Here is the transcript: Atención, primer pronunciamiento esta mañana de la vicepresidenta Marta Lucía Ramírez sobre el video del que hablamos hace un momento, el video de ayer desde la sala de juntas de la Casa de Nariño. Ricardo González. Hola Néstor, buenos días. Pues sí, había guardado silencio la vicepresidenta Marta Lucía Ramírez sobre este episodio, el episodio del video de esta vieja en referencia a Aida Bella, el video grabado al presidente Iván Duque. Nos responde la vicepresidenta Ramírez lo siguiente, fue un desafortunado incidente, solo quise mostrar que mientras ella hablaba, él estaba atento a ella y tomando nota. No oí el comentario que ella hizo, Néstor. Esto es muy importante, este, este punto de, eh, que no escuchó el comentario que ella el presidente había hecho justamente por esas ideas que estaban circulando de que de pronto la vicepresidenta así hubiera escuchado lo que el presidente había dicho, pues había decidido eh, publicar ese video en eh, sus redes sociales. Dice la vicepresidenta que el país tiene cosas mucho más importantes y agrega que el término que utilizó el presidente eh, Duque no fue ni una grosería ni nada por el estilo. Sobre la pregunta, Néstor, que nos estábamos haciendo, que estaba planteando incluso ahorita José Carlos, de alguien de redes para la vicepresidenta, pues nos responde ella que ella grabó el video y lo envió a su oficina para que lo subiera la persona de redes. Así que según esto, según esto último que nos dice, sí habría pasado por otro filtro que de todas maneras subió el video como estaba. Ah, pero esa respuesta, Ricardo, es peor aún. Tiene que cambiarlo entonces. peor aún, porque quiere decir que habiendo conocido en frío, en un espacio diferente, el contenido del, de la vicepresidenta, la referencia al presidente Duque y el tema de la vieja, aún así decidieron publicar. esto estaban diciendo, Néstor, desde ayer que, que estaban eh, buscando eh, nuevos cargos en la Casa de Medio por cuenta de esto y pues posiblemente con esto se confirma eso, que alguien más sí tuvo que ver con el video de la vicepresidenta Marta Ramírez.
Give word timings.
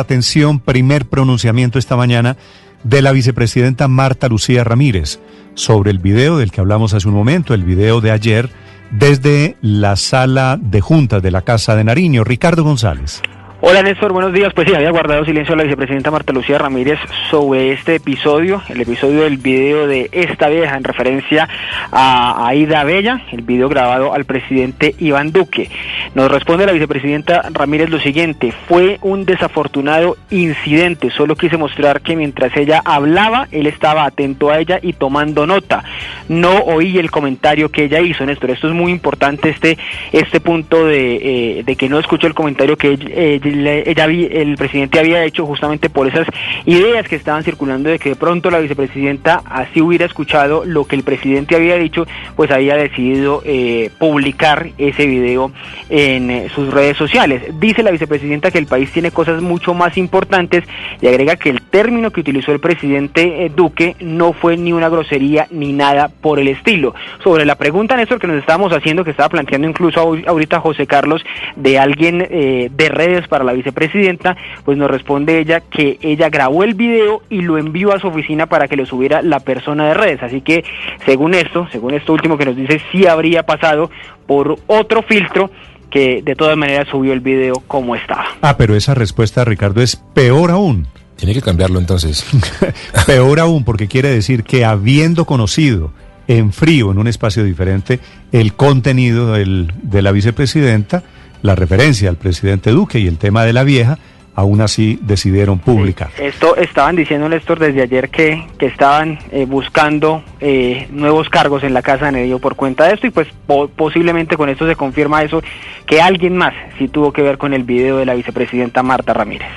Atención, 0.00 0.60
primer 0.60 1.06
pronunciamiento 1.06 1.78
esta 1.78 1.96
mañana 1.96 2.36
de 2.84 3.02
la 3.02 3.12
vicepresidenta 3.12 3.88
Marta 3.88 4.28
Lucía 4.28 4.64
Ramírez 4.64 5.18
sobre 5.54 5.90
el 5.90 5.98
video 5.98 6.38
del 6.38 6.50
que 6.52 6.60
hablamos 6.60 6.94
hace 6.94 7.08
un 7.08 7.14
momento, 7.14 7.54
el 7.54 7.64
video 7.64 8.00
de 8.00 8.10
ayer 8.10 8.50
desde 8.90 9.56
la 9.60 9.96
sala 9.96 10.58
de 10.60 10.80
juntas 10.80 11.22
de 11.22 11.30
la 11.30 11.42
Casa 11.42 11.76
de 11.76 11.84
Nariño. 11.84 12.24
Ricardo 12.24 12.64
González. 12.64 13.20
Hola 13.60 13.82
Néstor, 13.82 14.12
buenos 14.12 14.32
días. 14.32 14.52
Pues 14.54 14.68
sí, 14.68 14.74
había 14.76 14.92
guardado 14.92 15.24
silencio 15.24 15.56
la 15.56 15.64
vicepresidenta 15.64 16.12
Marta 16.12 16.32
Lucía 16.32 16.58
Ramírez 16.58 17.00
sobre 17.28 17.72
este 17.72 17.96
episodio, 17.96 18.62
el 18.68 18.80
episodio 18.80 19.22
del 19.22 19.38
video 19.38 19.88
de 19.88 20.08
esta 20.12 20.48
vieja 20.48 20.76
en 20.76 20.84
referencia 20.84 21.48
a 21.90 22.46
Aida 22.46 22.84
Bella, 22.84 23.20
el 23.32 23.42
video 23.42 23.68
grabado 23.68 24.14
al 24.14 24.26
presidente 24.26 24.94
Iván 25.00 25.32
Duque. 25.32 25.68
Nos 26.14 26.30
responde 26.30 26.66
la 26.66 26.72
vicepresidenta 26.72 27.50
Ramírez 27.52 27.90
lo 27.90 27.98
siguiente, 27.98 28.52
fue 28.68 29.00
un 29.02 29.24
desafortunado 29.24 30.16
incidente, 30.30 31.10
solo 31.10 31.34
quise 31.34 31.56
mostrar 31.56 32.00
que 32.00 32.14
mientras 32.14 32.56
ella 32.56 32.80
hablaba, 32.84 33.48
él 33.50 33.66
estaba 33.66 34.04
atento 34.04 34.50
a 34.50 34.60
ella 34.60 34.78
y 34.80 34.92
tomando 34.92 35.48
nota. 35.48 35.82
No 36.28 36.58
oí 36.58 36.98
el 36.98 37.10
comentario 37.10 37.70
que 37.70 37.84
ella 37.84 38.00
hizo, 38.00 38.24
Néstor. 38.24 38.50
Esto 38.50 38.68
es 38.68 38.74
muy 38.74 38.92
importante, 38.92 39.48
este, 39.48 39.78
este 40.12 40.38
punto 40.40 40.86
de, 40.86 41.60
eh, 41.66 41.76
que 41.76 41.88
no 41.88 41.98
escuchó 41.98 42.28
el 42.28 42.34
comentario 42.34 42.76
que 42.76 42.90
ella 42.92 43.47
el 43.48 44.56
presidente 44.56 44.98
había 44.98 45.24
hecho 45.24 45.46
justamente 45.46 45.90
por 45.90 46.06
esas 46.06 46.26
ideas 46.64 47.08
que 47.08 47.16
estaban 47.16 47.44
circulando 47.44 47.90
de 47.90 47.98
que 47.98 48.10
de 48.10 48.16
pronto 48.16 48.50
la 48.50 48.58
vicepresidenta 48.58 49.42
así 49.46 49.80
hubiera 49.80 50.04
escuchado 50.04 50.64
lo 50.64 50.84
que 50.84 50.96
el 50.96 51.02
presidente 51.02 51.56
había 51.56 51.76
dicho, 51.76 52.06
pues 52.36 52.50
había 52.50 52.76
decidido 52.76 53.42
eh, 53.44 53.90
publicar 53.98 54.70
ese 54.78 55.06
video 55.06 55.52
en 55.88 56.30
eh, 56.30 56.48
sus 56.54 56.72
redes 56.72 56.96
sociales. 56.96 57.42
Dice 57.58 57.82
la 57.82 57.90
vicepresidenta 57.90 58.50
que 58.50 58.58
el 58.58 58.66
país 58.66 58.90
tiene 58.92 59.10
cosas 59.10 59.42
mucho 59.42 59.74
más 59.74 59.96
importantes 59.96 60.64
y 61.00 61.06
agrega 61.06 61.36
que 61.36 61.50
el 61.50 61.62
término 61.62 62.10
que 62.10 62.20
utilizó 62.20 62.52
el 62.52 62.60
presidente 62.60 63.44
eh, 63.44 63.52
Duque 63.54 63.96
no 64.00 64.32
fue 64.32 64.56
ni 64.56 64.72
una 64.72 64.88
grosería 64.88 65.46
ni 65.50 65.72
nada 65.72 66.08
por 66.08 66.38
el 66.38 66.48
estilo. 66.48 66.94
Sobre 67.22 67.44
la 67.44 67.56
pregunta, 67.56 67.96
Néstor, 67.96 68.18
que 68.18 68.26
nos 68.26 68.38
estábamos 68.38 68.72
haciendo, 68.72 69.04
que 69.04 69.10
estaba 69.10 69.28
planteando 69.28 69.68
incluso 69.68 70.00
ahorita 70.00 70.60
José 70.60 70.86
Carlos, 70.86 71.24
de 71.56 71.78
alguien 71.78 72.18
de 72.18 72.88
redes 72.88 73.26
para 73.28 73.37
la 73.44 73.52
vicepresidenta, 73.52 74.36
pues 74.64 74.78
nos 74.78 74.90
responde 74.90 75.38
ella 75.38 75.60
que 75.60 75.98
ella 76.02 76.28
grabó 76.28 76.64
el 76.64 76.74
video 76.74 77.22
y 77.30 77.42
lo 77.42 77.58
envió 77.58 77.92
a 77.92 77.98
su 77.98 78.08
oficina 78.08 78.46
para 78.46 78.68
que 78.68 78.76
lo 78.76 78.86
subiera 78.86 79.22
la 79.22 79.40
persona 79.40 79.88
de 79.88 79.94
redes. 79.94 80.22
Así 80.22 80.40
que 80.40 80.64
según 81.04 81.34
esto, 81.34 81.68
según 81.72 81.94
esto 81.94 82.12
último 82.12 82.36
que 82.38 82.44
nos 82.44 82.56
dice, 82.56 82.80
sí 82.92 83.06
habría 83.06 83.44
pasado 83.44 83.90
por 84.26 84.58
otro 84.66 85.02
filtro 85.02 85.50
que 85.90 86.22
de 86.22 86.34
todas 86.34 86.56
maneras 86.56 86.88
subió 86.88 87.12
el 87.12 87.20
video 87.20 87.62
como 87.66 87.96
estaba. 87.96 88.26
Ah, 88.42 88.56
pero 88.56 88.76
esa 88.76 88.94
respuesta, 88.94 89.44
Ricardo, 89.44 89.80
es 89.80 89.96
peor 89.96 90.50
aún. 90.50 90.86
Tiene 91.16 91.34
que 91.34 91.42
cambiarlo 91.42 91.78
entonces. 91.78 92.24
peor 93.06 93.40
aún, 93.40 93.64
porque 93.64 93.88
quiere 93.88 94.10
decir 94.10 94.44
que 94.44 94.64
habiendo 94.64 95.24
conocido 95.24 95.92
en 96.28 96.52
frío, 96.52 96.92
en 96.92 96.98
un 96.98 97.08
espacio 97.08 97.42
diferente, 97.42 98.00
el 98.32 98.54
contenido 98.54 99.32
del, 99.32 99.72
de 99.82 100.02
la 100.02 100.12
vicepresidenta, 100.12 101.02
la 101.42 101.54
referencia 101.54 102.08
al 102.08 102.16
presidente 102.16 102.70
Duque 102.70 102.98
y 102.98 103.06
el 103.06 103.18
tema 103.18 103.44
de 103.44 103.52
la 103.52 103.64
vieja, 103.64 103.98
aún 104.38 104.60
así 104.60 105.00
decidieron 105.02 105.58
publicar. 105.58 106.10
esto 106.16 106.54
estaban 106.54 106.94
diciendo, 106.94 107.28
Néstor, 107.28 107.58
desde 107.58 107.82
ayer 107.82 108.08
que, 108.08 108.46
que 108.56 108.66
estaban 108.66 109.18
eh, 109.32 109.46
buscando 109.46 110.22
eh, 110.38 110.86
nuevos 110.92 111.28
cargos 111.28 111.64
en 111.64 111.74
la 111.74 111.82
Casa 111.82 112.06
de 112.06 112.12
Medio 112.12 112.38
por 112.38 112.54
cuenta 112.54 112.86
de 112.86 112.94
esto 112.94 113.08
y 113.08 113.10
pues 113.10 113.26
posiblemente 113.74 114.36
con 114.36 114.48
esto 114.48 114.64
se 114.68 114.76
confirma 114.76 115.24
eso, 115.24 115.42
que 115.86 116.00
alguien 116.00 116.36
más 116.36 116.54
sí 116.78 116.86
tuvo 116.86 117.12
que 117.12 117.22
ver 117.22 117.36
con 117.36 117.52
el 117.52 117.64
video 117.64 117.96
de 117.96 118.06
la 118.06 118.14
vicepresidenta 118.14 118.84
Marta 118.84 119.12
Ramírez. 119.12 119.48